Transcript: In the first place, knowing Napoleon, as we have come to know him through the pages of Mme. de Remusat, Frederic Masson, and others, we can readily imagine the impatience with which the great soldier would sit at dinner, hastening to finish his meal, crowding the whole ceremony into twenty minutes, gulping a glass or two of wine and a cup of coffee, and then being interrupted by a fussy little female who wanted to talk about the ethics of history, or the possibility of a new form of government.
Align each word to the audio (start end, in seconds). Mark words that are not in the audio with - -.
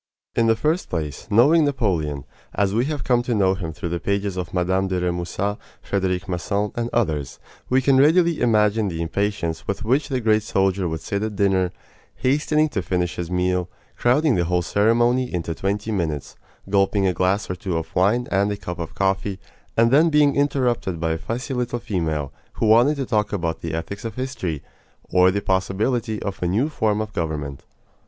In 0.35 0.47
the 0.47 0.55
first 0.55 0.89
place, 0.89 1.27
knowing 1.29 1.63
Napoleon, 1.65 2.25
as 2.55 2.73
we 2.73 2.85
have 2.85 3.03
come 3.03 3.21
to 3.21 3.35
know 3.35 3.53
him 3.53 3.71
through 3.71 3.89
the 3.89 3.99
pages 3.99 4.35
of 4.35 4.51
Mme. 4.51 4.87
de 4.87 4.99
Remusat, 4.99 5.59
Frederic 5.79 6.27
Masson, 6.27 6.71
and 6.73 6.89
others, 6.91 7.37
we 7.69 7.83
can 7.83 7.97
readily 7.99 8.41
imagine 8.41 8.87
the 8.87 8.99
impatience 8.99 9.67
with 9.67 9.83
which 9.85 10.09
the 10.09 10.19
great 10.19 10.41
soldier 10.41 10.87
would 10.89 11.01
sit 11.01 11.21
at 11.21 11.35
dinner, 11.35 11.71
hastening 12.15 12.67
to 12.69 12.81
finish 12.81 13.17
his 13.17 13.29
meal, 13.29 13.69
crowding 13.95 14.33
the 14.33 14.45
whole 14.45 14.63
ceremony 14.63 15.31
into 15.31 15.53
twenty 15.53 15.91
minutes, 15.91 16.35
gulping 16.67 17.05
a 17.05 17.13
glass 17.13 17.47
or 17.47 17.53
two 17.53 17.77
of 17.77 17.95
wine 17.95 18.27
and 18.31 18.51
a 18.51 18.57
cup 18.57 18.79
of 18.79 18.95
coffee, 18.95 19.39
and 19.77 19.91
then 19.91 20.09
being 20.09 20.35
interrupted 20.35 20.99
by 20.99 21.11
a 21.11 21.17
fussy 21.19 21.53
little 21.53 21.77
female 21.77 22.33
who 22.53 22.65
wanted 22.65 22.95
to 22.95 23.05
talk 23.05 23.31
about 23.31 23.61
the 23.61 23.75
ethics 23.75 24.03
of 24.03 24.15
history, 24.15 24.63
or 25.11 25.29
the 25.29 25.41
possibility 25.43 26.19
of 26.23 26.41
a 26.41 26.47
new 26.47 26.69
form 26.69 27.01
of 27.01 27.13
government. 27.13 27.61